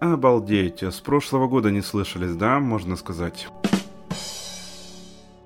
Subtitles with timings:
[0.00, 3.48] Обалдеть, с прошлого года не слышались, да, можно сказать?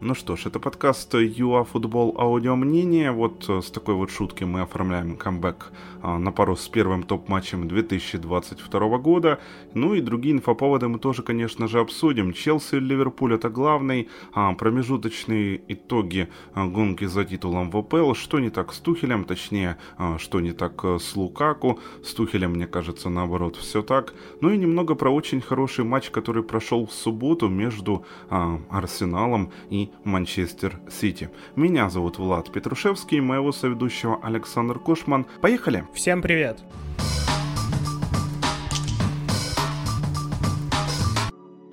[0.00, 3.10] Ну что ж, это подкаст ЮАФутбол Аудио Мнение.
[3.10, 5.72] Вот э, с такой вот шутки мы оформляем камбэк
[6.02, 9.40] а, на пару с первым топ-матчем 2022 года.
[9.74, 12.32] Ну и другие инфоповоды мы тоже, конечно же, обсудим.
[12.32, 18.14] Челси Ливерпуль это главный, а промежуточные итоги а, гонки за титулом в ВПЛ.
[18.14, 21.80] Что не так с Тухелем, точнее, а, что не так э, с Лукаку.
[22.04, 24.14] С Тухелем, мне кажется, наоборот, все так.
[24.40, 30.78] Ну и немного про очень хороший матч, который прошел в субботу между Арсеналом и Манчестер
[30.90, 31.30] Сити.
[31.56, 35.26] Меня зовут Влад Петрушевский, моего соведущего Александр Кошман.
[35.40, 35.84] Поехали!
[35.94, 36.58] Всем привет!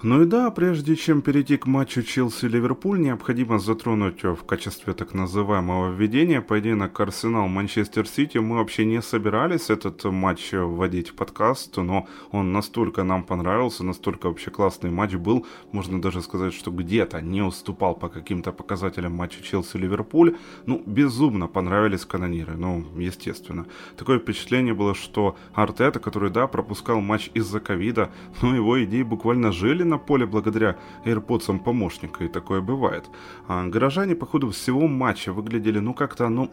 [0.07, 5.91] Ну и да, прежде чем перейти к матчу Челси-Ливерпуль, необходимо затронуть в качестве так называемого
[5.91, 8.37] введения поединок Арсенал-Манчестер Сити.
[8.37, 14.27] Мы вообще не собирались этот матч вводить в подкаст, но он настолько нам понравился, настолько
[14.27, 19.39] вообще классный матч был, можно даже сказать, что где-то не уступал по каким-то показателям матча
[19.41, 20.37] Челси-Ливерпуль.
[20.67, 23.65] Ну, безумно понравились канониры, ну, естественно.
[23.97, 28.11] Такое впечатление было, что Артета, который, да, пропускал матч из-за ковида,
[28.43, 33.05] но его идеи буквально жили на на поле благодаря AirPods помощника, и такое бывает.
[33.47, 36.49] А горожане по ходу всего матча выглядели, ну, как-то, ну,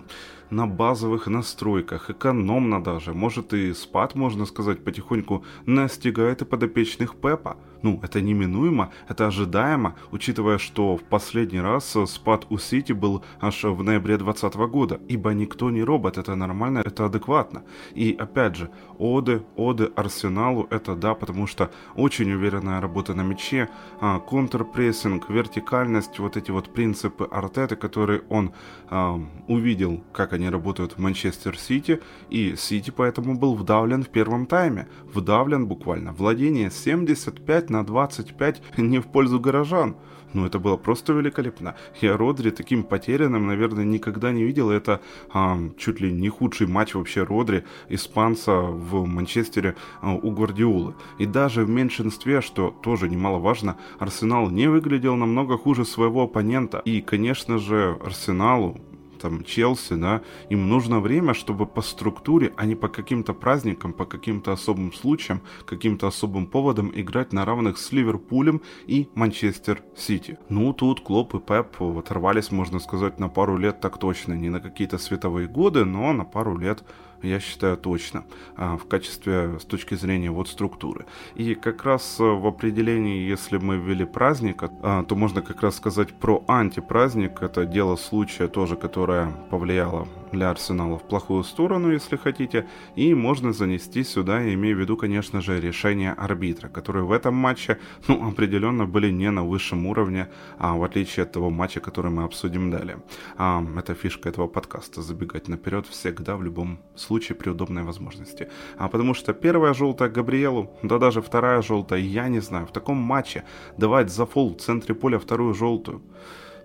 [0.53, 3.15] на базовых настройках, экономно даже.
[3.15, 7.57] Может и спад, можно сказать, потихоньку настигает и подопечных Пепа.
[7.83, 13.65] Ну, это неминуемо, это ожидаемо, учитывая, что в последний раз спад у Сити был аж
[13.65, 17.65] в ноябре 2020 года, ибо никто не робот, это нормально, это адекватно.
[17.95, 23.69] И опять же, оды, оды Арсеналу, это да, потому что очень уверенная работа на мяче,
[24.01, 28.53] а, контрпрессинг, вертикальность, вот эти вот принципы Артеты, которые он
[28.91, 34.09] а, увидел, как они они работают в Манчестер Сити, и Сити поэтому был вдавлен в
[34.09, 34.89] первом тайме.
[35.05, 36.13] Вдавлен буквально.
[36.13, 39.97] Владение 75 на 25 не в пользу горожан.
[40.33, 41.75] Ну, это было просто великолепно.
[42.01, 44.71] Я Родри таким потерянным, наверное, никогда не видел.
[44.71, 45.01] Это
[45.33, 50.95] а, чуть ли не худший матч вообще Родри, испанца в Манчестере а, у Гвардиолы.
[51.19, 56.83] И даже в меньшинстве, что тоже немаловажно, Арсенал не выглядел намного хуже своего оппонента.
[56.87, 58.81] И, конечно же, Арсеналу
[59.23, 64.05] там Челси, да, им нужно время, чтобы по структуре, а не по каким-то праздникам, по
[64.05, 70.39] каким-то особым случаям, каким-то особым поводам играть на равных с Ливерпулем и Манчестер Сити.
[70.49, 74.61] Ну, тут Клоп и Пеп оторвались, можно сказать, на пару лет так точно, не на
[74.61, 76.85] какие-то световые годы, но на пару лет
[77.23, 78.25] я считаю точно,
[78.57, 81.07] а, в качестве, с точки зрения вот структуры.
[81.35, 85.77] И как раз э, в определении, если мы ввели праздник, а, то можно как раз
[85.77, 87.43] сказать про антипраздник.
[87.43, 92.67] Это дело случая тоже, которое повлияло для Арсенала в плохую сторону, если хотите,
[92.97, 97.35] и можно занести сюда, я имею в виду, конечно же, решение арбитра, которые в этом
[97.35, 97.79] матче,
[98.09, 100.29] ну, определенно были не на высшем уровне,
[100.59, 103.03] а в отличие от того матча, который мы обсудим далее.
[103.37, 108.49] А, это фишка этого подкаста, забегать наперед всегда, в любом случае, при удобной возможности.
[108.79, 112.97] А потому что первая желтая Габриэлу, да даже вторая желтая, я не знаю, в таком
[112.97, 113.45] матче
[113.77, 116.03] давать за фол в центре поля вторую желтую,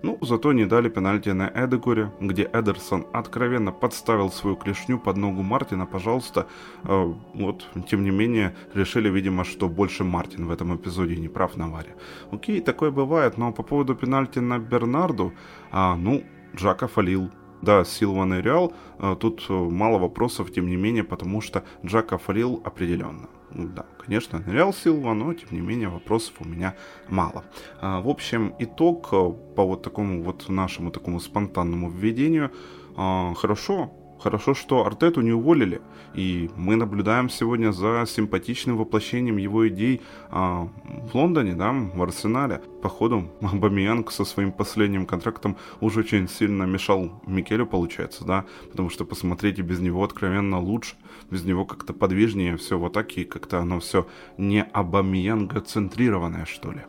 [0.02, 5.42] ну, зато не дали пенальти на Эдегоре, где Эдерсон откровенно подставил свою клешню под ногу
[5.42, 6.46] Мартина, пожалуйста.
[6.84, 11.56] Э, вот, тем не менее, решили, видимо, что больше Мартин в этом эпизоде не прав
[11.56, 11.94] на Варе.
[12.30, 15.32] Окей, такое бывает, но по поводу пенальти на Бернарду,
[15.70, 16.22] а, ну,
[16.54, 17.30] Джака фалил.
[17.62, 22.18] Да, Силван и Реал, а, тут э, мало вопросов, тем не менее, потому что Джака
[22.18, 23.28] фалил определенно.
[23.50, 26.74] Ну да, конечно, нырял Силва, но тем не менее вопросов у меня
[27.08, 27.44] мало.
[27.80, 32.52] А, в общем, итог э, по вот такому вот нашему такому спонтанному введению.
[32.96, 35.80] А, хорошо, Хорошо, что Артету не уволили,
[36.14, 42.60] и мы наблюдаем сегодня за симпатичным воплощением его идей а, в Лондоне, да, в Арсенале.
[42.82, 49.04] Походу, Бамиянг со своим последним контрактом уже очень сильно мешал Микелю, получается, да, потому что
[49.04, 50.96] посмотрите, без него откровенно лучше,
[51.30, 56.80] без него как-то подвижнее все в атаке, и как-то оно все не Абамиянго-центрированное, что ли.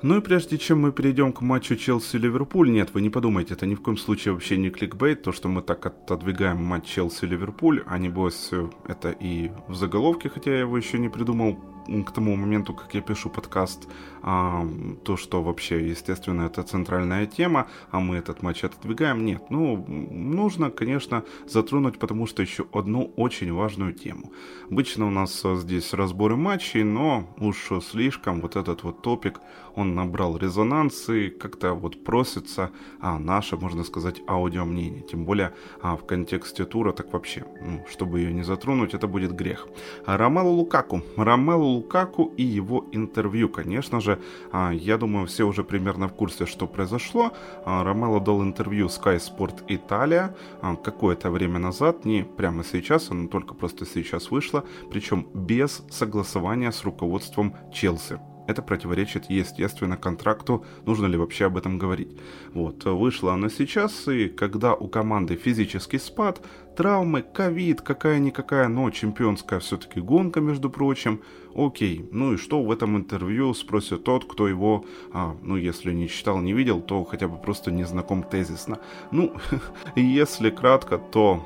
[0.00, 3.74] Ну и прежде чем мы перейдем к матчу Челси-Ливерпуль, нет, вы не подумайте, это ни
[3.74, 8.50] в коем случае вообще не кликбейт, то, что мы так отодвигаем матч Челси-Ливерпуль, а небось
[8.86, 11.58] это и в заголовке, хотя я его еще не придумал,
[12.06, 13.88] к тому моменту, как я пишу подкаст,
[14.22, 14.66] а,
[15.04, 19.24] то, что вообще, естественно, это центральная тема, а мы этот матч отодвигаем.
[19.24, 24.32] Нет, ну, нужно, конечно, затронуть, потому что еще одну очень важную тему.
[24.70, 29.40] Обычно у нас здесь разборы матчей, но уж слишком вот этот вот топик,
[29.74, 32.70] он набрал резонанс и как-то вот просится
[33.00, 35.02] а, наше, можно сказать, аудио мнение.
[35.02, 39.32] Тем более а, в контексте тура, так вообще, ну, чтобы ее не затронуть, это будет
[39.32, 39.68] грех.
[40.04, 41.02] Ромело Лукаку.
[41.16, 44.18] Ромело Лукаку и его интервью, конечно же,
[44.52, 47.32] а, я думаю, все уже примерно в курсе, что произошло.
[47.64, 53.28] А, Ромело дал интервью Sky Sport Italia а, какое-то время назад, не прямо сейчас, оно
[53.28, 61.06] только просто сейчас вышло, причем без согласования с руководством Челси это противоречит, естественно, контракту, нужно
[61.06, 62.08] ли вообще об этом говорить.
[62.54, 66.40] Вот, вышло оно сейчас, и когда у команды физический спад,
[66.74, 71.20] травмы, ковид, какая-никакая, но чемпионская все-таки гонка, между прочим,
[71.54, 76.08] окей, ну и что в этом интервью, спросит тот, кто его, а, ну если не
[76.08, 78.78] читал, не видел, то хотя бы просто не знаком тезисно.
[79.10, 79.34] Ну,
[79.94, 81.44] если кратко, то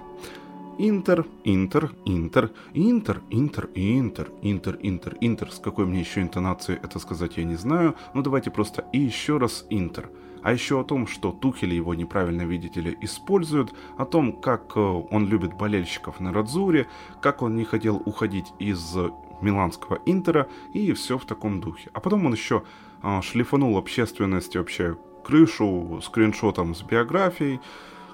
[0.79, 5.53] Интер, Интер, Интер, Интер, Интер, Интер, Интер, Интер, Интер.
[5.53, 7.95] С какой мне еще интонацией это сказать, я не знаю.
[8.15, 10.11] Ну давайте просто и еще раз Интер.
[10.43, 14.81] А еще о том, что Тухель его неправильно, видите ли, используют, о том, как э,
[14.81, 16.89] он любит болельщиков на Радзуре,
[17.21, 18.97] как он не хотел уходить из
[19.41, 21.91] миланского Интера и все в таком духе.
[21.93, 22.63] А потом он еще
[23.03, 27.61] а, шлифанул общественности вообще крышу скриншотом с биографией,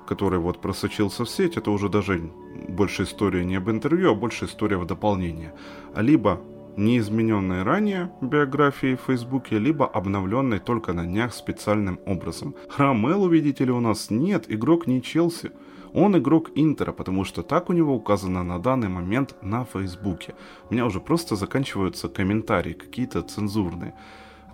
[0.08, 2.30] который вот просочился в сеть, это уже даже
[2.68, 5.52] больше история не об интервью, а больше история в дополнение.
[5.96, 6.40] Либо
[6.76, 12.54] неизмененной ранее биографии в Фейсбуке, либо обновленной только на днях специальным образом.
[12.78, 15.50] Ромелу, видите ли, у нас нет, игрок не Челси.
[15.92, 20.34] Он игрок Интера, потому что так у него указано на данный момент на Фейсбуке.
[20.70, 23.92] У меня уже просто заканчиваются комментарии какие-то цензурные.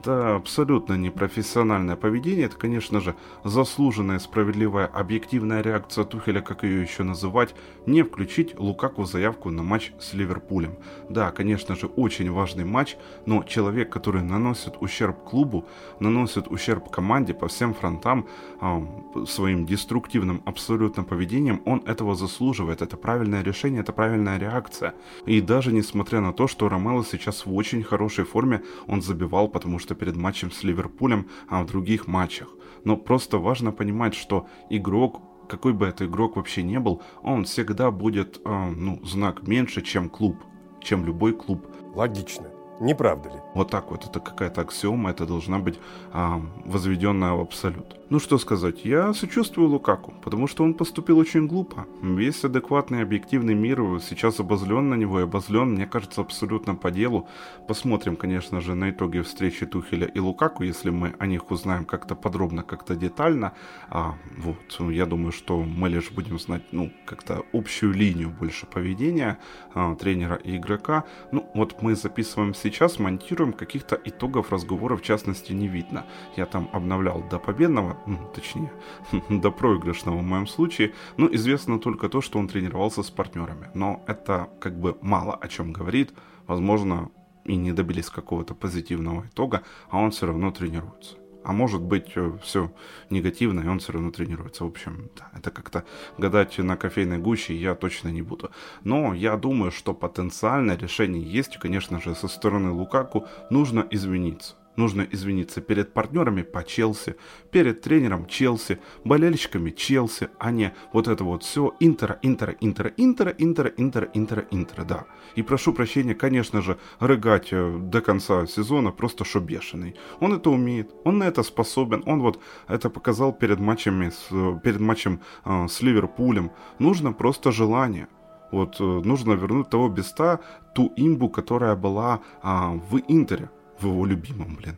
[0.04, 2.44] Это абсолютно непрофессиональное поведение.
[2.44, 7.54] Это, конечно же, заслуженная, справедливая, объективная реакция Тухеля, как ее еще называть,
[7.86, 10.76] не включить Лукаку заявку на матч с Ливерпулем.
[11.08, 15.64] Да, конечно же, очень важный матч, но человек, который наносит ущерб клубу,
[16.00, 18.26] наносит ущерб команде по всем фронтам
[18.60, 22.82] э, своим деструктивным абсолютно поведением, он этого заслуживает.
[22.82, 24.92] Это правильное решение, это правильная реакция.
[25.24, 29.78] И даже несмотря на то, что Ромело сейчас в очень хорошей форме, он забивал, потому
[29.78, 32.49] что перед матчем с Ливерпулем, а в других матчах.
[32.85, 37.91] Но просто важно понимать, что игрок какой бы это игрок вообще не был, он всегда
[37.91, 40.43] будет, э, ну, знак меньше, чем клуб,
[40.81, 41.67] чем любой клуб.
[41.94, 42.46] Логично.
[42.81, 43.37] Не правда ли?
[43.55, 45.79] Вот так вот, это какая-то аксиома, это должна быть
[46.12, 48.00] а, возведенная в абсолют.
[48.14, 51.84] Ну что сказать, я сочувствую Лукаку, потому что он поступил очень глупо.
[52.00, 57.28] Весь адекватный объективный мир сейчас обозлен на него и обозлен, мне кажется, абсолютно по делу.
[57.66, 62.14] Посмотрим, конечно же, на итоги встречи Тухеля и Лукаку, если мы о них узнаем как-то
[62.14, 63.55] подробно, как-то детально.
[63.88, 69.38] А, вот, я думаю, что мы лишь будем знать, ну, как-то общую линию больше поведения
[69.75, 71.02] а, тренера и игрока.
[71.32, 76.06] Ну, вот мы записываем сейчас, монтируем, каких-то итогов разговора в частности не видно.
[76.37, 78.03] Я там обновлял до победного,
[78.34, 78.72] точнее,
[79.28, 83.70] до проигрышного в моем случае, но известно только то, что он тренировался с партнерами.
[83.74, 86.12] Но это как бы мало о чем говорит.
[86.46, 87.10] Возможно,
[87.44, 91.16] и не добились какого-то позитивного итога, а он все равно тренируется.
[91.44, 92.72] А может быть, э, все
[93.10, 94.64] негативно, и он все равно тренируется.
[94.64, 95.84] В общем, да, это как-то
[96.16, 98.50] гадать на кофейной гуще я точно не буду.
[98.82, 104.54] Но я думаю, что потенциальное решение есть, конечно же, со стороны Лукаку нужно извиниться.
[104.76, 107.16] Нужно извиниться перед партнерами по Челси,
[107.50, 113.34] перед тренером Челси, болельщиками Челси, а не вот это вот все Интера, Интера, Интера, Интера,
[113.38, 115.06] Интера, Интера, Интера, Интера, да.
[115.36, 119.94] И прошу прощения, конечно же, рыгать э, до конца сезона просто шо бешеный.
[120.20, 124.81] Он это умеет, он на это способен, он вот это показал перед матчами, с, перед
[124.81, 126.50] матчем э, с Ливерпулем.
[126.81, 128.08] Нужно просто желание.
[128.50, 130.40] Вот э, нужно вернуть того Беста,
[130.74, 133.50] ту имбу, которая была а, в Интере
[133.84, 134.76] в его любимом, блин.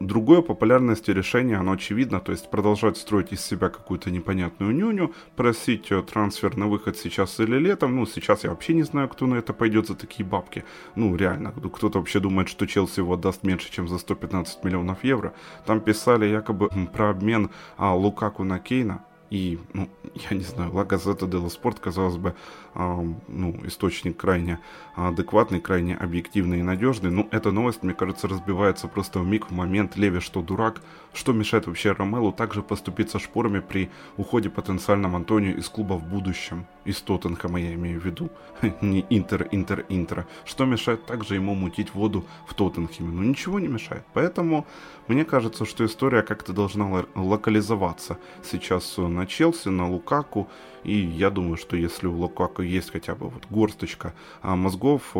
[0.00, 5.90] Другое популярности решение, оно очевидно, то есть продолжать строить из себя какую-то непонятную нюню, просить
[5.90, 9.36] э, трансфер на выход сейчас или летом, ну, сейчас я вообще не знаю, кто на
[9.36, 10.64] это пойдет за такие бабки.
[10.94, 15.32] Ну, реально, кто-то вообще думает, что Челси его отдаст меньше, чем за 115 миллионов евро.
[15.64, 19.88] Там писали якобы про обмен а, Лукаку на Кейна, и, ну,
[20.30, 22.34] я не знаю, Ла Газета Делла Спорт, казалось бы,
[22.76, 24.58] ну, источник крайне
[24.94, 27.10] адекватный, крайне объективный и надежный.
[27.10, 29.96] Но эта новость, мне кажется, разбивается просто в миг, в момент.
[29.96, 30.82] Леви, что дурак,
[31.14, 36.66] что мешает вообще Ромелу также поступиться шпорами при уходе потенциальном Антонию из клуба в будущем.
[36.84, 38.30] из Тоттенхэма, я имею в виду,
[38.80, 40.26] не Интер, Интер, Интер.
[40.44, 43.10] Что мешает также ему мутить воду в Тоттенхэме?
[43.10, 44.04] Ну, ничего не мешает.
[44.12, 44.66] Поэтому
[45.08, 50.48] мне кажется, что история как-то должна локализоваться сейчас на Челси, на Лукаку.
[50.86, 55.16] И я думаю, что если у Лукаку есть хотя бы вот горсточка а, мозгов,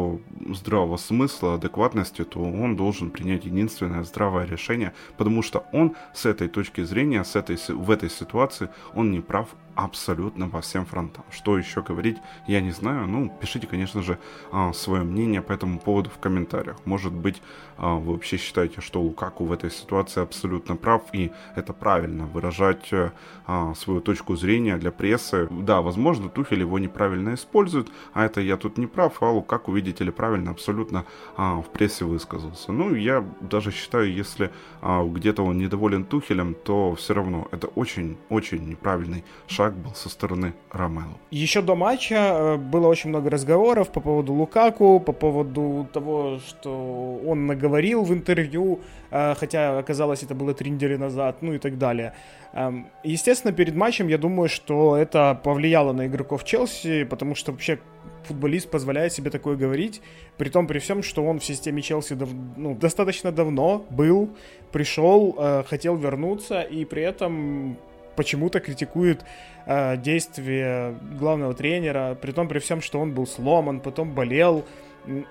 [0.55, 6.47] здравого смысла, адекватности, то он должен принять единственное здравое решение, потому что он с этой
[6.47, 11.25] точки зрения, с этой, в этой ситуации, он не прав абсолютно по всем фронтам.
[11.31, 12.17] Что еще говорить,
[12.47, 13.07] я не знаю.
[13.07, 14.19] Ну, пишите, конечно же,
[14.51, 16.77] а, свое мнение по этому поводу в комментариях.
[16.87, 17.43] Может быть,
[17.77, 22.93] а, вы вообще считаете, что Лукаку в этой ситуации абсолютно прав, и это правильно, выражать
[22.93, 23.13] э,
[23.47, 25.47] а, свою точку зрения для прессы.
[25.51, 30.05] Да, возможно, Тухель его неправильно использует, а это я тут не прав, а Лукаку, видите
[30.05, 31.05] ли, правильно абсолютно
[31.37, 32.73] в прессе высказался.
[32.73, 34.51] Ну, я даже считаю, если
[34.83, 40.53] где-то он недоволен Тухелем, то все равно это очень-очень неправильный шаг шаг был со стороны
[40.73, 41.19] Ромело.
[41.31, 47.21] Еще до матча э, было очень много разговоров по поводу Лукаку, по поводу того, что
[47.27, 48.79] он наговорил в интервью,
[49.11, 52.13] э, хотя оказалось это было три недели назад, ну и так далее.
[52.53, 57.79] Эм, естественно, перед матчем я думаю, что это повлияло на игроков Челси, потому что вообще
[58.25, 60.01] футболист позволяет себе такое говорить,
[60.37, 64.29] при том, при всем, что он в системе Челси дав, ну, достаточно давно был,
[64.73, 67.77] пришел, э, хотел вернуться, и при этом
[68.17, 69.25] почему-то критикует
[69.67, 74.65] э, действия главного тренера, при том при всем, что он был сломан, потом болел.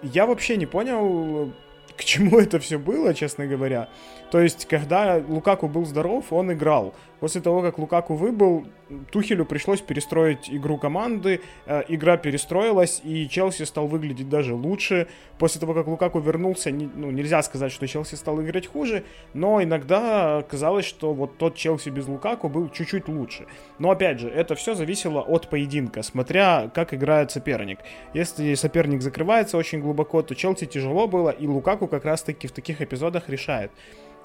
[0.02, 1.52] Я вообще не понял,
[1.98, 3.90] к чему это все было, честно говоря.
[4.32, 6.94] То есть, когда Лукаку был здоров, он играл.
[7.20, 8.66] После того, как Лукаку выбыл,
[9.12, 15.08] Тухелю пришлось перестроить игру команды, э, игра перестроилась, и Челси стал выглядеть даже лучше.
[15.40, 19.04] После того, как Лукаку вернулся, ну, нельзя сказать, что Челси стал играть хуже,
[19.34, 23.48] но иногда казалось, что вот тот Челси без Лукаку был чуть-чуть лучше.
[23.80, 27.80] Но опять же, это все зависело от поединка, смотря как играет соперник.
[28.14, 32.82] Если соперник закрывается очень глубоко, то Челси тяжело было, и Лукаку как раз-таки в таких
[32.82, 33.72] эпизодах решает.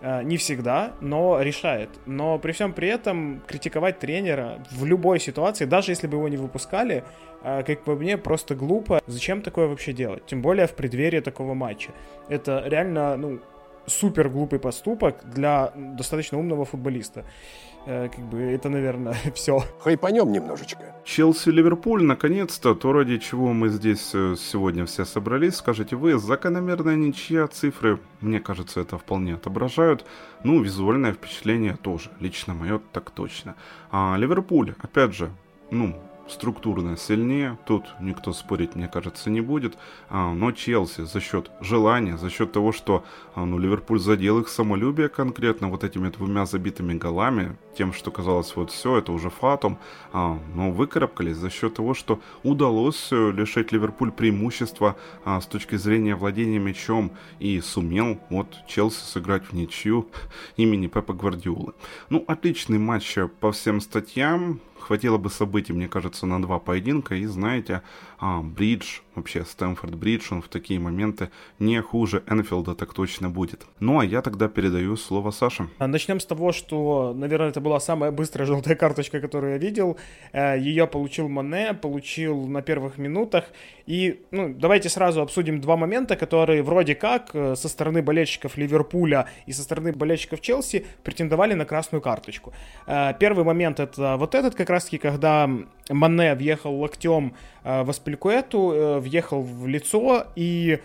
[0.02, 1.90] Э, не всегда, но решает.
[2.06, 6.38] Но при всем при этом критиковать тренера в любой ситуации, даже если бы его не
[6.38, 7.04] выпускали,
[7.42, 9.00] э, как по мне, просто глупо.
[9.06, 10.24] Зачем такое вообще делать?
[10.26, 11.90] Тем более в преддверии такого матча.
[12.28, 13.40] Это реально, ну,
[13.86, 17.24] супер глупый поступок для достаточно умного футболиста.
[17.86, 19.62] Э, как бы это, наверное, все.
[19.80, 20.94] Хайпанем немножечко.
[21.04, 27.46] Челси-Ливерпуль, наконец-то, то, ради чего мы здесь э, сегодня все собрались, скажете вы, закономерная ничья,
[27.46, 30.04] цифры, мне кажется, это вполне отображают.
[30.44, 33.54] Ну, визуальное впечатление тоже, лично мое так точно.
[33.90, 35.30] А Ливерпуль, опять же,
[35.70, 35.96] ну,
[36.30, 39.76] структурно сильнее, тут никто спорить, мне кажется, не будет,
[40.08, 44.48] а, но Челси за счет желания, за счет того, что а, ну, Ливерпуль задел их
[44.48, 49.78] самолюбие конкретно вот этими двумя забитыми голами, тем, что казалось вот все, это уже фатум,
[50.12, 56.14] а, но выкарабкались за счет того, что удалось э, лишить Ливерпуль преимущества с точки зрения
[56.14, 60.08] владения мячом и сумел вот Челси сыграть в ничью
[60.56, 61.74] имени Пепа Гвардиолы.
[62.08, 67.14] Ну, отличный матч по всем статьям, хватило бы событий, мне кажется, на два поединка.
[67.14, 67.82] И знаете,
[68.18, 73.66] а, Бридж, вообще Стэнфорд Бридж, он в такие моменты не хуже Энфилда так точно будет.
[73.80, 75.68] Ну а я тогда передаю слово Саше.
[75.78, 79.96] А, начнем с того, что, наверное, это была самая быстрая желтая карточка, которую я видел.
[80.32, 83.44] Э, Ее получил Мане, получил на первых минутах.
[83.86, 89.26] И ну, давайте сразу обсудим два момента, которые вроде как э, со стороны болельщиков Ливерпуля
[89.46, 92.52] и со стороны болельщиков Челси претендовали на красную карточку.
[92.86, 95.48] Э, первый момент это вот этот как раз-таки, когда
[95.90, 97.34] Мане въехал локтем
[97.64, 100.78] э, в Аспилькуэту, въехал в лицо, и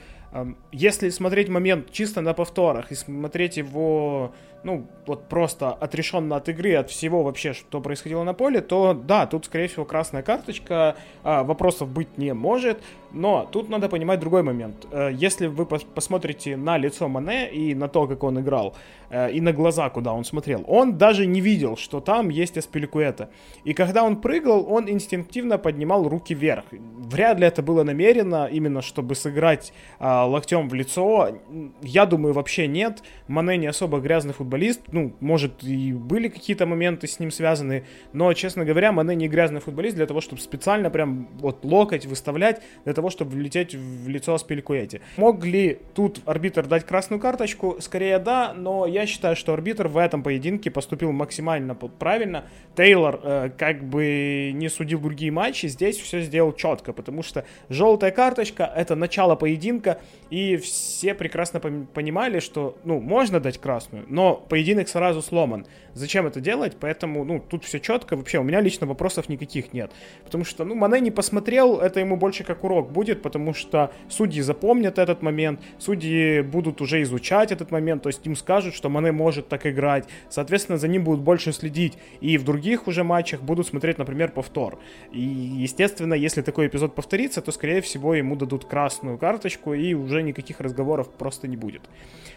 [0.73, 4.33] если смотреть момент чисто на повторах и смотреть его
[4.65, 9.27] ну, вот просто отрешенно от игры, от всего вообще, что происходило на поле, то да,
[9.27, 12.79] тут, скорее всего, красная карточка, а, вопросов быть не может,
[13.15, 14.87] но тут надо понимать другой момент.
[14.91, 18.75] Э, если вы посмотрите на лицо Мане и на то, как он играл,
[19.09, 23.29] э, и на глаза, куда он смотрел, он даже не видел, что там есть Аспиликуэта.
[23.63, 26.65] И когда он прыгал, он инстинктивно поднимал руки вверх.
[26.71, 31.37] Вряд ли это было намеренно, именно чтобы сыграть а, локтем в лицо.
[31.81, 33.01] Я думаю, вообще нет.
[33.29, 37.83] Мане не особо грязный футболист, футболист, ну, может, и были какие-то моменты с ним связаны,
[38.13, 42.61] но, честно говоря, Мане не грязный футболист для того, чтобы специально прям вот локоть выставлять,
[42.85, 45.01] для того, чтобы влететь в лицо Аспиликуэти.
[45.17, 47.77] Мог ли тут арбитр дать красную карточку?
[47.79, 52.45] Скорее да, но я считаю, что арбитр в этом поединке поступил максимально правильно.
[52.77, 58.11] Тейлор э, как бы не судил другие матчи, здесь все сделал четко, потому что желтая
[58.11, 64.45] карточка— это начало поединка, и все прекрасно понимали, что, ну, можно дать красную, но но
[64.49, 65.65] поединок сразу сломан.
[65.93, 66.75] Зачем это делать?
[66.79, 68.17] Поэтому, ну, тут все четко.
[68.17, 69.91] Вообще, у меня лично вопросов никаких нет.
[70.25, 74.41] Потому что, ну, Мане не посмотрел, это ему больше как урок будет, потому что судьи
[74.41, 79.13] запомнят этот момент, судьи будут уже изучать этот момент, то есть им скажут, что Мане
[79.13, 80.05] может так играть.
[80.29, 81.93] Соответственно, за ним будут больше следить.
[82.19, 84.77] И в других уже матчах будут смотреть, например, повтор.
[85.13, 90.23] И, естественно, если такой эпизод повторится, то, скорее всего, ему дадут красную карточку, и уже
[90.23, 91.83] никаких разговоров просто не будет.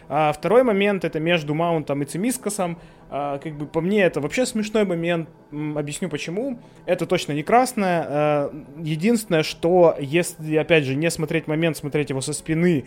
[0.08, 2.78] А второй момент это между Маунтом и Цимискасом.
[3.10, 5.28] А, как бы по мне это вообще смешной момент.
[5.50, 6.58] Объясню почему.
[6.86, 8.06] Это точно не красное.
[8.08, 12.84] А, единственное, что если, опять же, не смотреть момент, смотреть его со спины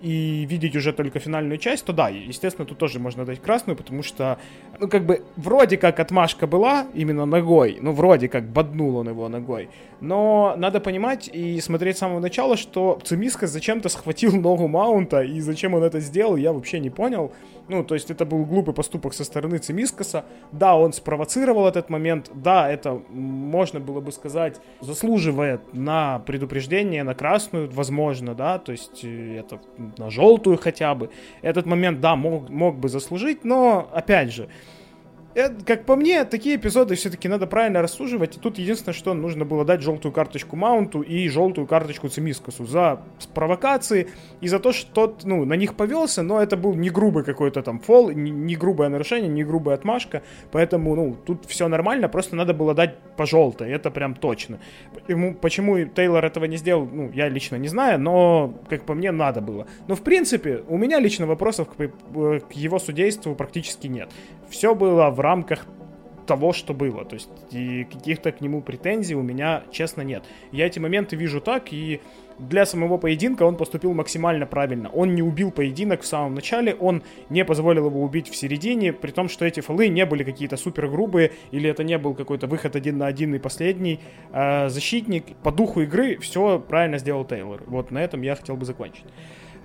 [0.00, 4.02] и видеть уже только финальную часть, то да, естественно, тут тоже можно дать красную, потому
[4.02, 4.38] что,
[4.80, 9.28] ну, как бы, вроде как отмашка была именно ногой, ну, вроде как боднул он его
[9.28, 9.68] ногой,
[10.00, 15.40] но надо понимать и смотреть с самого начала, что Цимиска зачем-то схватил ногу Маунта, и
[15.40, 17.32] зачем он это сделал, я вообще не понял.
[17.68, 20.24] Ну, то есть это был глупый поступок со стороны Цимискаса.
[20.52, 22.30] Да, он спровоцировал этот момент.
[22.34, 29.04] Да, это, можно было бы сказать, заслуживает на предупреждение, на красную, возможно, да, то есть
[29.04, 29.60] э, это
[29.98, 31.10] на желтую хотя бы.
[31.42, 34.48] Этот момент, да, мог, мог бы заслужить, но, опять же,
[35.66, 38.36] как по мне, такие эпизоды все-таки надо правильно рассуживать.
[38.36, 43.00] И тут единственное, что нужно было дать желтую карточку Маунту и желтую карточку Цимискасу за
[43.34, 44.08] провокации
[44.40, 47.62] и за то, что тот, ну, на них повелся, но это был не грубый какой-то
[47.62, 50.22] там фол, не, не грубое нарушение, не грубая отмашка.
[50.52, 54.60] Поэтому, ну, тут все нормально, просто надо было дать по желтой, это прям точно.
[55.08, 59.10] Ему, почему Тейлор этого не сделал, ну, я лично не знаю, но, как по мне,
[59.10, 59.66] надо было.
[59.88, 64.08] Но, в принципе, у меня лично вопросов к, э, к его судейству практически нет
[64.54, 65.66] все было в рамках
[66.24, 67.04] того, что было.
[67.04, 70.24] То есть и каких-то к нему претензий у меня, честно, нет.
[70.52, 72.00] Я эти моменты вижу так, и
[72.38, 74.88] для самого поединка он поступил максимально правильно.
[74.88, 79.10] Он не убил поединок в самом начале, он не позволил его убить в середине, при
[79.12, 82.74] том, что эти фолы не были какие-то супер грубые, или это не был какой-то выход
[82.76, 84.00] один на один и последний.
[84.32, 87.62] А защитник по духу игры все правильно сделал Тейлор.
[87.66, 89.04] Вот на этом я хотел бы закончить.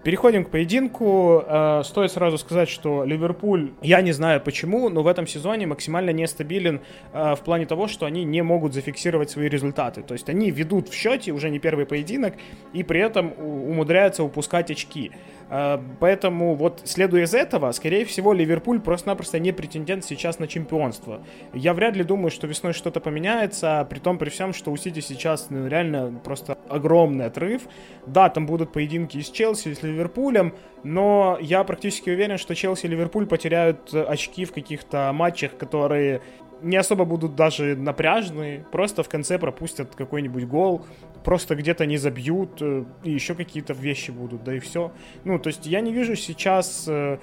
[0.04, 1.44] Переходим к поединку.
[1.46, 6.12] Э, стоит сразу сказать, что Ливерпуль, я не знаю почему, но в этом сезоне максимально
[6.12, 10.02] нестабилен э, в плане того, что они не могут зафиксировать свои результаты.
[10.02, 12.36] То есть они ведут в счете уже не первый поединок
[12.72, 15.12] и при этом умудряются упускать очки.
[15.50, 21.22] Э, поэтому вот следуя из этого, скорее всего, Ливерпуль просто-напросто не претендент сейчас на чемпионство.
[21.54, 25.02] Я вряд ли думаю, что весной что-то поменяется, при том, при всем, что у Сити
[25.02, 27.64] сейчас ну, реально просто огромный отрыв.
[28.06, 32.90] Да, там будут поединки с Челси, с Ливерпулем, но я практически уверен, что Челси и
[32.90, 36.22] Ливерпуль потеряют очки в каких-то матчах, которые
[36.62, 40.86] не особо будут даже напряжные, просто в конце пропустят какой-нибудь гол,
[41.24, 44.92] просто где-то не забьют, э, и еще какие-то вещи будут, да и все.
[45.24, 47.20] Ну, то есть я не вижу сейчас э,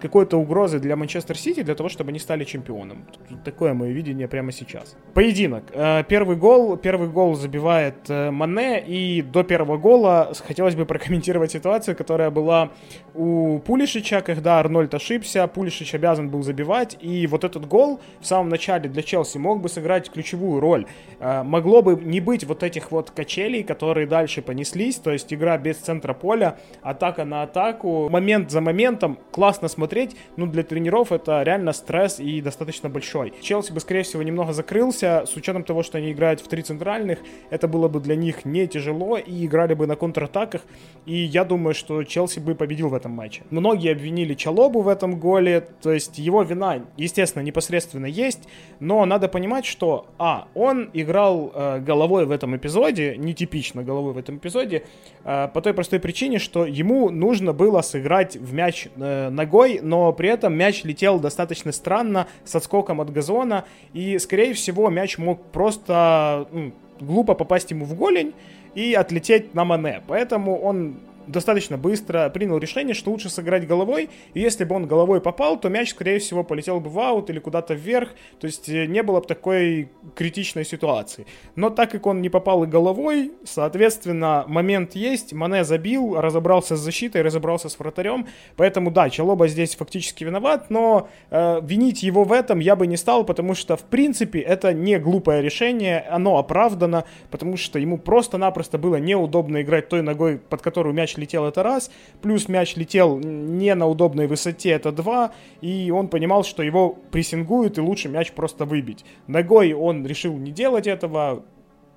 [0.00, 3.04] какой-то угрозы для Манчестер Сити для того, чтобы они стали чемпионом.
[3.44, 4.96] Такое мое видение прямо сейчас.
[5.14, 5.64] Поединок.
[5.72, 11.52] Э, первый гол, первый гол забивает э, Мане, и до первого гола хотелось бы прокомментировать
[11.52, 12.70] ситуацию, которая была
[13.14, 18.48] у Пулишича, когда Арнольд ошибся, Пулишич обязан был забивать, и вот этот гол в самом
[18.48, 20.86] начале для Челси мог бы сыграть ключевую роль.
[21.20, 25.56] Э, могло бы не быть вот этих вот качелей, которые дальше понеслись, то есть игра
[25.58, 31.12] без центра поля, атака на атаку, момент за моментом, класс классно смотреть, но для тренеров
[31.12, 33.32] это реально стресс и достаточно большой.
[33.40, 37.20] Челси бы, скорее всего, немного закрылся, с учетом того, что они играют в три центральных,
[37.50, 40.62] это было бы для них не тяжело, и играли бы на контратаках,
[41.06, 43.42] и я думаю, что Челси бы победил в этом матче.
[43.50, 48.48] Многие обвинили Чалобу в этом голе, то есть его вина, естественно, непосредственно есть,
[48.80, 54.18] но надо понимать, что, а, он играл э, головой в этом эпизоде, нетипично головой в
[54.18, 54.82] этом эпизоде,
[55.24, 59.80] э, по той простой причине, что ему нужно было сыграть в мяч э, на ногой,
[59.82, 65.18] но при этом мяч летел достаточно странно, с отскоком от газона, и, скорее всего, мяч
[65.18, 68.34] мог просто ну, глупо попасть ему в голень
[68.74, 70.02] и отлететь на Мане.
[70.06, 75.20] Поэтому он достаточно быстро принял решение, что лучше сыграть головой, и если бы он головой
[75.20, 78.10] попал, то мяч, скорее всего, полетел бы в аут или куда-то вверх,
[78.40, 81.26] то есть э, не было бы такой критичной ситуации.
[81.56, 86.80] Но так как он не попал и головой, соответственно, момент есть, Мане забил, разобрался с
[86.80, 92.32] защитой, разобрался с вратарем, поэтому да, Чалоба здесь фактически виноват, но э, винить его в
[92.32, 97.04] этом я бы не стал, потому что, в принципе, это не глупое решение, оно оправдано,
[97.30, 101.90] потому что ему просто-напросто было неудобно играть той ногой, под которую мяч летел, это раз.
[102.22, 105.32] Плюс мяч летел не на удобной высоте, это два.
[105.60, 109.04] И он понимал, что его прессингуют, и лучше мяч просто выбить.
[109.26, 111.44] Ногой он решил не делать этого.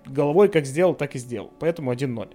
[0.06, 1.52] Головой как сделал, так и сделал.
[1.60, 2.30] Поэтому 1-0.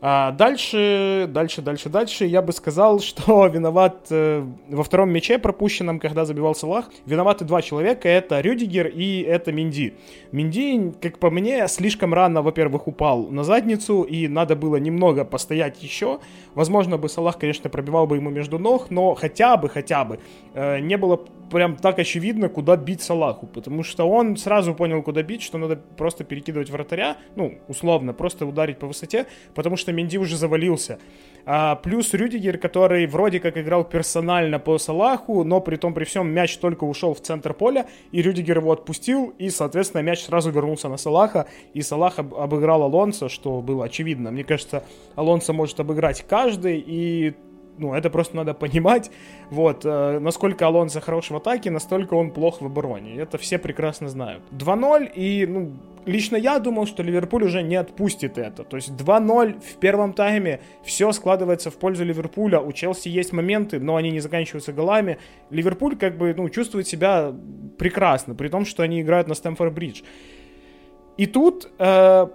[0.00, 5.98] А дальше, дальше, дальше, дальше я бы сказал, что виноват э, во втором мяче пропущенном,
[5.98, 9.94] когда забивал Салах, виноваты два человека, это Рюдигер и это Минди.
[10.30, 15.82] Минди, как по мне, слишком рано, во-первых, упал на задницу, и надо было немного постоять
[15.82, 16.20] еще.
[16.54, 20.20] Возможно бы Салах, конечно, пробивал бы ему между ног, но хотя бы, хотя бы
[20.54, 25.22] э, не было прям так очевидно, куда бить Салаху, потому что он сразу понял, куда
[25.22, 30.18] бить, что надо просто перекидывать вратаря, ну, условно, просто ударить по высоте, потому что Менди
[30.18, 30.98] уже завалился.
[31.50, 36.28] А, плюс Рюдигер, который вроде как играл персонально по Салаху, но при том при всем
[36.28, 40.90] мяч только ушел в центр поля, и Рюдигер его отпустил, и, соответственно, мяч сразу вернулся
[40.90, 44.30] на Салаха, и Салах об- обыграл Алонса, что было очевидно.
[44.30, 47.34] Мне кажется, Алонсо может обыграть каждый, и
[47.78, 49.10] ну, это просто надо понимать.
[49.50, 53.16] Вот, э, насколько Алонсо хорош в атаке, настолько он плох в обороне.
[53.16, 54.42] Это все прекрасно знают.
[54.52, 55.72] 2-0, и, ну,
[56.04, 58.64] лично я думал, что Ливерпуль уже не отпустит это.
[58.64, 62.60] То есть 2-0 в первом тайме, все складывается в пользу Ливерпуля.
[62.60, 65.18] У Челси есть моменты, но они не заканчиваются голами.
[65.50, 67.32] Ливерпуль как бы, ну, чувствует себя
[67.78, 70.02] прекрасно, при том, что они играют на Стэмфорд-Бридж.
[71.16, 72.28] И тут э,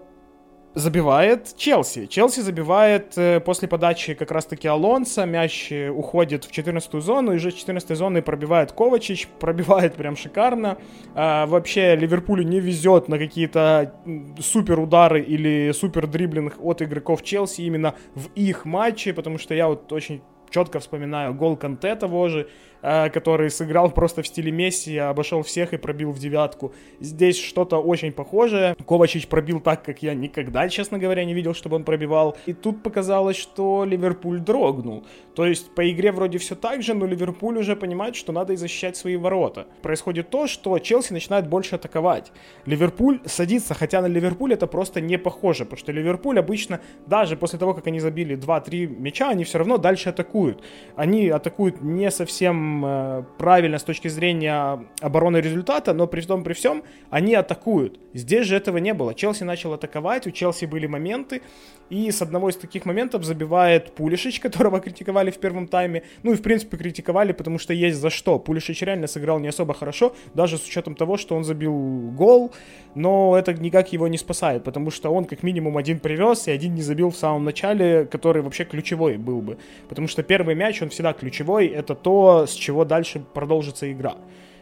[0.76, 2.08] забивает Челси.
[2.08, 5.26] Челси забивает э, после подачи как раз-таки Алонса.
[5.26, 7.34] Мяч э, уходит в 14-ю зону.
[7.34, 9.28] И уже с 14 зоны пробивает Ковачич.
[9.40, 10.78] Пробивает прям шикарно.
[11.16, 13.94] А, вообще Ливерпулю не везет на какие-то
[14.40, 19.14] супер удары или супер дриблинг от игроков Челси именно в их матче.
[19.14, 24.22] Потому что я вот очень четко вспоминаю гол Канте того же, Э, который сыграл просто
[24.22, 26.74] в стиле Месси, обошел всех и пробил в девятку.
[27.00, 28.76] Здесь что-то очень похожее.
[28.86, 32.36] Ковачич пробил так, как я никогда, честно говоря, не видел, чтобы он пробивал.
[32.46, 35.06] И тут показалось, что Ливерпуль дрогнул.
[35.34, 38.58] То есть по игре вроде все так же, но Ливерпуль уже понимает, что надо и
[38.58, 39.66] защищать свои ворота.
[39.82, 42.32] Происходит то, что Челси начинает больше атаковать.
[42.66, 47.60] Ливерпуль садится, хотя на Ливерпуль это просто не похоже, потому что Ливерпуль обычно, даже после
[47.60, 50.64] того, как они забили 2-3 мяча, они все равно дальше атакуют.
[50.96, 56.54] Они атакуют не совсем э, правильно с точки зрения обороны результата, но при том при
[56.54, 58.00] всем они атакуют.
[58.14, 59.14] Здесь же этого не было.
[59.14, 61.42] Челси начал атаковать, у Челси были моменты,
[61.90, 66.04] и с одного из таких моментов забивает Пулишич, которого критиковали в первом тайме.
[66.24, 68.40] Ну и в принципе критиковали, потому что есть за что.
[68.40, 72.52] Пулишич реально сыграл не особо хорошо, даже с учетом того, что он забил гол,
[72.96, 76.76] но это никак его не спасает, потому что он как минимум один привез и один
[76.76, 79.58] не забил в самом начале, который вообще ключевой был бы.
[79.90, 84.16] Потому что первый мяч, он всегда ключевой, это то, с чего дальше продолжится игра.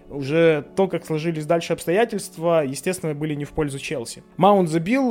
[0.10, 4.24] Уже то, как сложились дальше обстоятельства, естественно, были не в пользу Челси.
[4.36, 5.10] Маунт забил,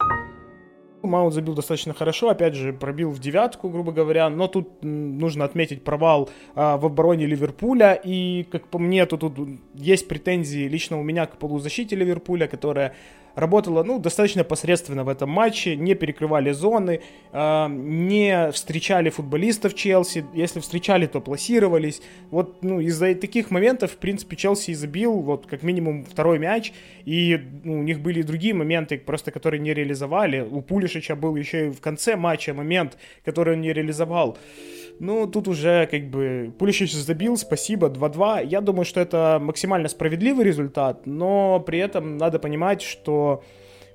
[1.03, 5.85] Маунт забил достаточно хорошо, опять же, пробил в девятку, грубо говоря, но тут нужно отметить
[5.85, 9.39] провал а, в обороне Ливерпуля, и, как по мне, то тут
[9.75, 12.95] есть претензии лично у меня к полузащите Ливерпуля, которая
[13.35, 17.01] работала, ну, достаточно посредственно в этом матче, не перекрывали зоны,
[17.33, 22.03] э, не встречали футболистов Челси, если встречали, то пласировались.
[22.31, 26.73] Вот, ну, из-за таких моментов, в принципе, Челси забил, вот, как минимум, второй мяч,
[27.05, 30.41] и ну, у них были и другие моменты, просто которые не реализовали.
[30.41, 34.37] У Пулишича был еще и в конце матча момент, который он не реализовал.
[35.01, 38.47] Ну, тут уже как бы Пулищич забил, спасибо, 2-2.
[38.47, 43.43] Я думаю, что это максимально справедливый результат, но при этом надо понимать, что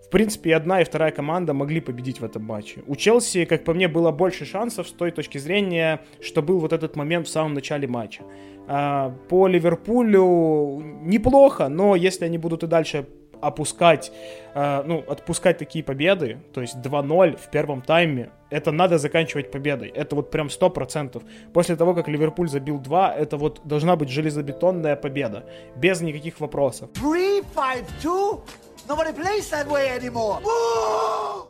[0.03, 2.83] в принципе, и одна, и вторая команда могли победить в этом матче.
[2.87, 6.73] У Челси, как по мне, было больше шансов с той точки зрения, что был вот
[6.73, 8.23] этот момент в самом начале матча.
[8.67, 13.07] А, по Ливерпулю неплохо, но если они будут и дальше
[13.41, 14.11] опускать,
[14.53, 19.89] э, ну, отпускать такие победы, то есть 2-0 в первом тайме, это надо заканчивать победой.
[19.89, 21.23] Это вот прям 100%.
[21.53, 25.43] После того, как Ливерпуль забил 2, это вот должна быть железобетонная победа.
[25.75, 26.89] Без никаких вопросов.
[26.93, 28.41] 3-5-2?
[28.87, 30.37] Nobody plays that way anymore.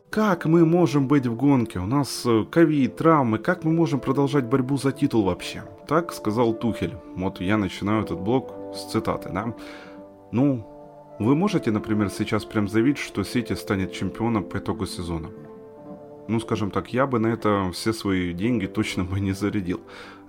[0.10, 1.80] Как мы можем быть в гонке?
[1.80, 3.38] У нас э, ковид, травмы.
[3.38, 5.64] Как мы можем продолжать борьбу за титул вообще?
[5.88, 6.96] Так сказал Тухель.
[7.18, 9.54] Вот я начинаю этот блок с цитаты, да?
[10.32, 10.75] Ну,
[11.18, 15.30] вы можете, например, сейчас прям заявить, что Сити станет чемпионом по итогу сезона?
[16.28, 19.80] Ну, скажем так, я бы на это все свои деньги точно бы не зарядил.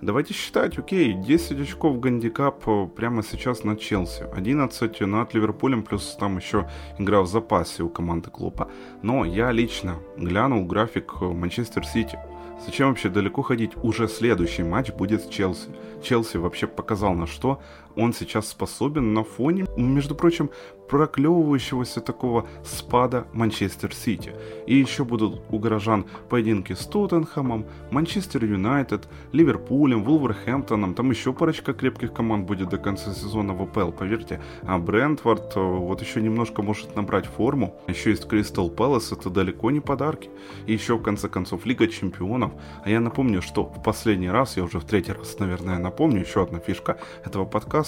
[0.01, 6.15] Давайте считать, окей, 10 очков гандикап э, прямо сейчас на Челси, 11 над Ливерпулем, плюс
[6.19, 6.69] там еще
[6.99, 8.69] игра в запасе у команды клуба.
[9.01, 12.19] Но я лично глянул график э, Манчестер Сити.
[12.65, 13.71] Зачем вообще далеко ходить?
[13.83, 15.69] Уже следующий матч будет с Челси.
[16.03, 17.59] Челси вообще показал на что
[17.97, 20.49] он сейчас способен на фоне, между прочим,
[20.87, 24.33] проклевывающегося такого спада Манчестер Сити.
[24.65, 31.73] И еще будут у горожан поединки с Тоттенхэмом, Манчестер Юнайтед, Ливерпулем, Вулверхэмптоном, там еще парочка
[31.73, 34.41] крепких команд будет до конца сезона в АПЛ, поверьте.
[34.63, 37.75] А Брентфорд э, вот еще немножко может набрать форму.
[37.87, 40.29] Еще есть Кристал Пэлас, это далеко не подарки.
[40.65, 42.51] И еще в конце концов Лига Чемпионов.
[42.83, 46.43] А я напомню, что в последний раз, я уже в третий раз, наверное, напомню, еще
[46.43, 47.86] одна фишка этого подкаста,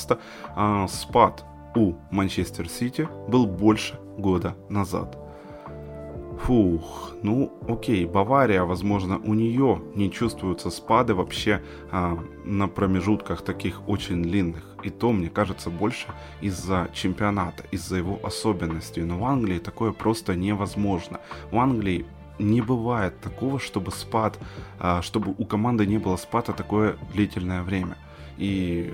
[0.55, 5.17] а, спад у Манчестер Сити был больше года назад.
[6.43, 13.88] Фух, ну окей, Бавария, возможно, у нее не чувствуются спады вообще а, на промежутках таких
[13.88, 14.63] очень длинных.
[14.83, 16.07] И то, мне кажется, больше
[16.41, 19.03] из-за чемпионата, из-за его особенностей.
[19.03, 21.19] Но в Англии такое просто невозможно.
[21.51, 22.05] В Англии
[22.39, 24.39] не бывает такого, чтобы спад,
[24.79, 27.97] а, чтобы у команды не было спада такое длительное время.
[28.39, 28.89] И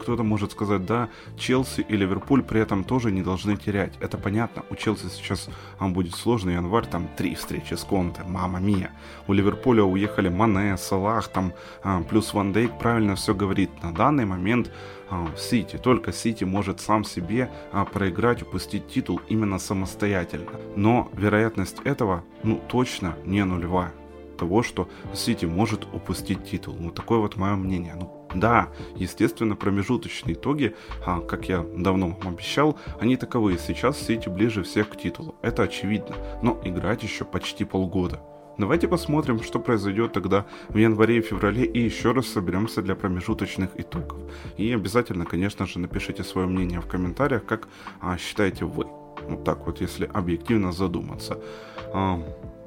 [0.00, 3.92] кто-то может сказать, да, Челси и Ливерпуль при этом тоже не должны терять.
[3.98, 4.62] Это понятно.
[4.70, 5.48] У Челси сейчас
[5.80, 8.92] он будет сложный январь, там три встречи с Конте, мама мия.
[9.26, 13.70] У Ливерпуля уехали Мане, Салах, там а, плюс Ван Дейк правильно все говорит.
[13.82, 14.70] На данный момент
[15.10, 20.52] а, Сити, только Сити может сам себе а, проиграть, упустить титул именно самостоятельно.
[20.76, 23.92] Но вероятность этого, ну, точно не нулевая
[24.36, 26.76] того, что Сити может упустить титул.
[26.78, 27.94] Ну, такое вот мое мнение.
[27.94, 33.58] Ну, да, естественно, промежуточные итоги, а, как я давно вам обещал, они таковые.
[33.58, 35.34] Сейчас Сити ближе всех к титулу.
[35.42, 36.16] Это очевидно.
[36.42, 38.20] Но играть еще почти полгода.
[38.58, 43.78] Давайте посмотрим, что произойдет тогда в январе и феврале, и еще раз соберемся для промежуточных
[43.78, 44.18] итогов.
[44.56, 47.68] И обязательно, конечно же, напишите свое мнение в комментариях, как
[48.00, 48.86] а, считаете вы.
[49.28, 51.38] Вот так вот, если объективно задуматься.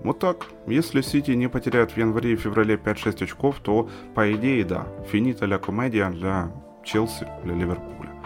[0.04, 0.48] Вот так.
[0.68, 5.46] Если Сити не потеряет в январе и феврале 5-6 очков, то, по идее, да, финита
[5.46, 6.52] ля комедия для
[6.84, 8.19] Челси, для Ливерпуля.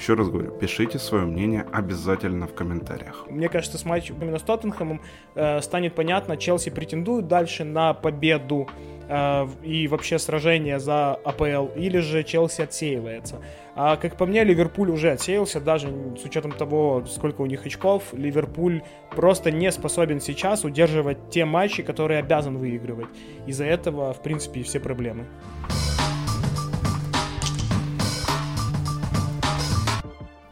[0.00, 3.26] Еще раз говорю, пишите свое мнение обязательно в комментариях.
[3.28, 5.02] Мне кажется, с матчем именно с Тоттенхэмом
[5.34, 8.66] э, станет понятно, Челси претендует дальше на победу
[9.08, 13.42] э, и вообще сражение за АПЛ, или же Челси отсеивается.
[13.74, 18.14] А как по мне, Ливерпуль уже отсеялся, даже с учетом того, сколько у них очков.
[18.14, 18.80] Ливерпуль
[19.14, 23.08] просто не способен сейчас удерживать те матчи, которые обязан выигрывать.
[23.46, 25.26] Из-за этого, в принципе, все проблемы.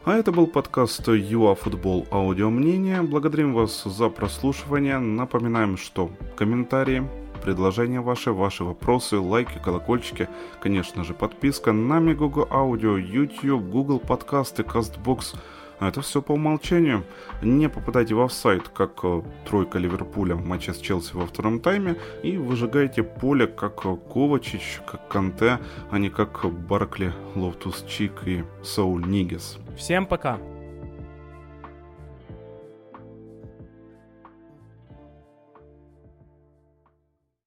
[0.09, 3.03] А это был подкаст ЮАФутбол Аудио Мнение.
[3.03, 4.99] Благодарим вас за прослушивание.
[4.99, 7.07] Напоминаем, что комментарии,
[7.45, 10.31] предложения ваши, ваши вопросы, лайки, колокольчики,
[10.63, 15.37] конечно же подписка на Мегого Аудио, YouTube, Google подкасты, CastBox.
[15.81, 17.05] Это все по умолчанию.
[17.43, 21.97] Не попадайте в офсайт, как э, тройка Ливерпуля в матче с Челси во втором тайме,
[22.23, 25.59] и выжигайте поле, как э, Ковачич, как Канте,
[25.91, 29.59] а не как Баркли, Лофтус Чик и Сауль Нигес.
[29.77, 30.39] Всем пока!